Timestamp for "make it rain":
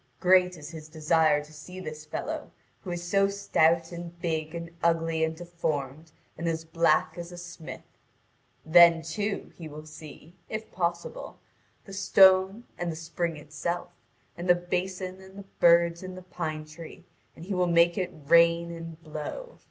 17.67-18.71